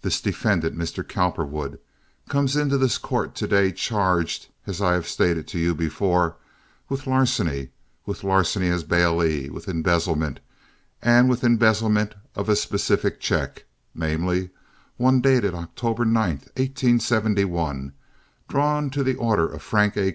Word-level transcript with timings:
This 0.00 0.22
defendant, 0.22 0.78
Mr. 0.78 1.06
Cowperwood, 1.06 1.78
comes 2.26 2.56
into 2.56 2.78
this 2.78 2.96
court 2.96 3.34
to 3.34 3.46
day 3.46 3.70
charged, 3.70 4.48
as 4.66 4.80
I 4.80 4.94
have 4.94 5.06
stated 5.06 5.46
to 5.48 5.58
you 5.58 5.74
before, 5.74 6.36
with 6.88 7.06
larceny, 7.06 7.68
with 8.06 8.24
larceny 8.24 8.70
as 8.70 8.82
bailee, 8.82 9.50
with 9.50 9.68
embezzlement, 9.68 10.40
and 11.02 11.28
with 11.28 11.44
embezzlement 11.44 12.14
of 12.34 12.48
a 12.48 12.56
specific 12.56 13.20
check—namely, 13.20 14.48
one 14.96 15.20
dated 15.20 15.52
October 15.54 16.06
9, 16.06 16.28
1871, 16.56 17.92
drawn 18.48 18.88
to 18.88 19.04
the 19.04 19.16
order 19.16 19.46
of 19.52 19.60
Frank 19.60 19.98
A. 19.98 20.06